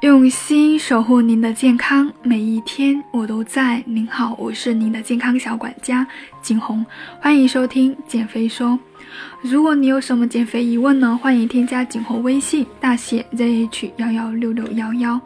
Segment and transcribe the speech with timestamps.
[0.00, 3.82] 用心守护您的健康，每一天我都在。
[3.84, 6.06] 您好，我是您的健康小管家
[6.40, 6.86] 景红，
[7.20, 8.78] 欢迎收听减肥说。
[9.42, 11.18] 如果你有什么减肥疑问呢？
[11.20, 15.20] 欢迎添加景红微信，大写 zh 幺幺六六幺幺。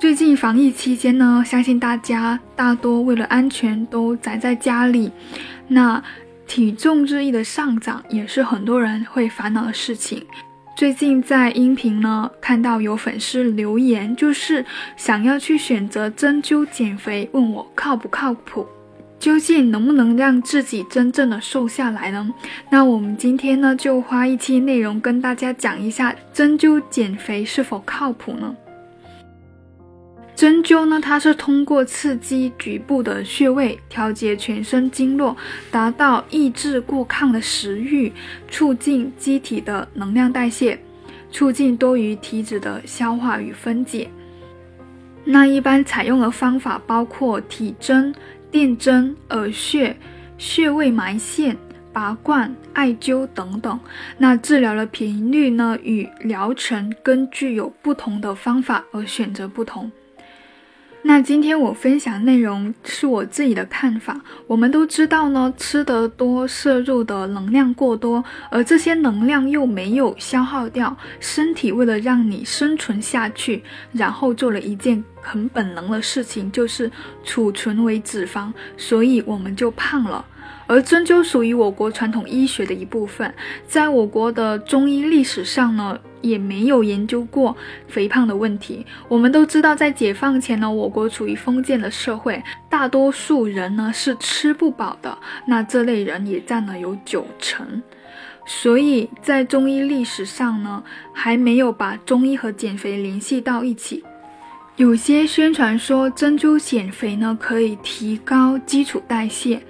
[0.00, 5.12] 最近防疫期间呢，相信大家大多为了安全都宅在家里，
[5.68, 6.02] 那
[6.48, 10.26] 体重日益的上涨也是很多人会烦恼的事情。
[10.76, 14.64] 最近在音频呢看到有粉丝留言，就是
[14.96, 18.66] 想要去选择针灸减肥，问我靠不靠谱，
[19.18, 22.32] 究竟能不能让自己真正的瘦下来呢？
[22.70, 28.56] 那我们今天呢就花一期内容跟大家讲一下针灸减肥是否靠谱呢？
[30.40, 35.36] 针灸呢，它是通过刺激局部的穴位，调节全身经络，
[35.70, 38.10] 达到抑制过亢的食欲，
[38.50, 40.80] 促进机体的能量代谢，
[41.30, 44.08] 促进多余体脂的消化与分解。
[45.24, 48.14] 那一般采用的方法包括体针、
[48.50, 49.94] 电针、耳穴、
[50.38, 51.54] 穴位埋线、
[51.92, 53.78] 拔罐、艾灸等等。
[54.16, 59.92] 那治疗的频率呢，与疗程根据有不同的方法而选择不同。
[61.02, 64.20] 那今天我分享内容是我自己的看法。
[64.46, 76.90] 我们都知道呢，吃得多，摄入的能量过多，而这些能量又没有消耗掉，身体为了让你生存下去，然后做了一件很本能的事情，就是
[77.24, 80.24] 储存为脂肪，所以我们就胖了。
[80.70, 83.34] 而针灸属于我国传统医学的一部分，
[83.66, 87.56] 在我国的中医历史上呢，也没有研究过
[87.88, 88.86] 肥胖的问题。
[89.08, 97.82] 我们都知道，在解放前呢，我国处于封建的社会，大多数人呢是吃不饱的，那这类人也占了有九成。
[98.46, 104.04] 所以在中医历史上呢，还没有把中医和减肥联系到一起。
[104.76, 109.60] 有些宣传说针灸减肥呢，可以提高基础代谢。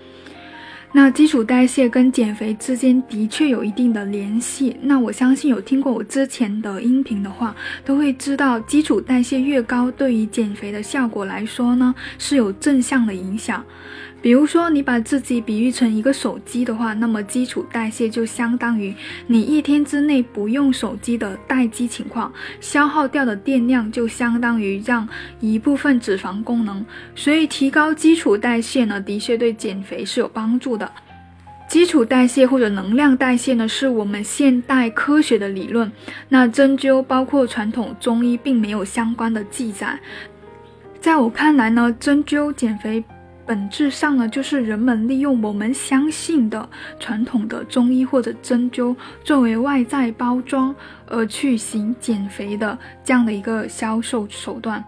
[0.92, 4.76] 那基础代谢跟减肥之间的确有一定的联系。
[4.82, 13.64] 那我相信有听过我之前的音频的话，都会知道基础代谢越高，对于减肥的效果来说呢，是有正向的影响。
[14.22, 18.94] 比如说，你把自己比喻成一个手机的话，那么基础代谢就相当于
[19.26, 25.08] 你一天之内不用手机的待机情况，消耗掉的电量就相当于让
[25.40, 26.84] 一部分脂肪功能。
[27.14, 30.90] 所以，提高基础代谢呢，的确对减肥是有帮助的。
[31.66, 35.90] 基础代谢或者能量代谢呢，是我们现代科学的理论。
[36.28, 39.98] 那针灸包括传统中医并没有相关的记载。
[41.00, 43.02] 在我看来呢，针灸减肥。
[43.50, 46.68] 本质上呢，就是人们利用我们相信的
[47.00, 48.94] 传统的中医或者针灸
[49.24, 50.72] 作为外在包装，
[51.08, 54.84] 而去行减肥的这样的一个销售手段。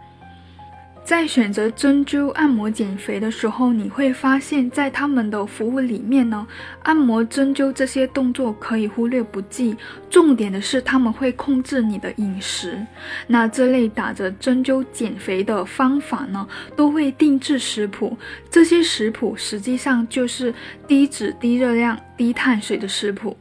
[1.05, 6.47] 在选择针灸按摩减肥的时候，你会发现在他们的服务里面呢，
[6.85, 9.77] 按摩针灸这些动作可以忽略不计。
[10.09, 12.79] 重点的是他们会控制你的饮食。
[13.27, 16.47] 那这类打着针灸减肥的方法呢，
[16.77, 18.17] 都会定制食谱。
[18.49, 20.55] 这些食谱实际上就是
[20.87, 23.37] 低脂、低热量、低碳水的食谱。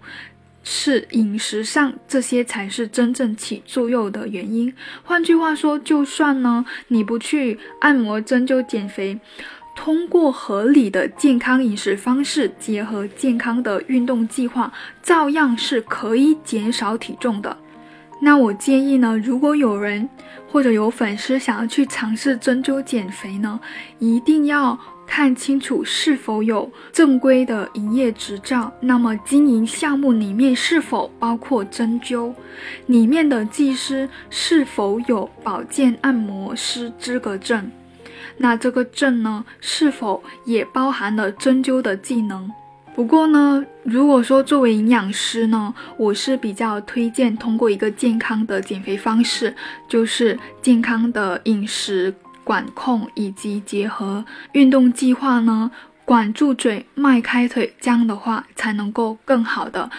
[0.64, 4.74] 是饮食上，这些才是真正起作用的原因。
[5.04, 9.20] 换句话说，就算呢你不去按摩针灸减肥，
[9.76, 14.72] 通过合理的健康饮食方式，结合健康的运动计划，
[15.02, 17.58] 照样是可以减少体重的。
[18.22, 20.08] 那我建议呢，如果有人
[20.50, 23.59] 或者有粉丝想要去尝试针灸减肥呢，
[24.00, 24.80] 一定要。
[25.08, 32.34] 看清楚是否有正规的营业执照，那么经营项目里面是否包括针灸，
[32.86, 37.70] 里面的技师是否有保健按摩师资格证，
[38.38, 42.50] 那这个证呢是否也包含了针灸的技能？
[42.94, 49.56] 不过呢，如果说作为营养师呢，我是比较推荐通过一个健康的减肥方式，
[49.88, 52.14] 就是健康的饮食。
[52.43, 55.70] 管控以及结合运动计划呢，
[56.03, 59.90] 管住嘴，迈开腿，这样的话才能够更好的、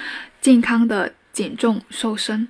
[0.40, 2.48] 健康的减重瘦身。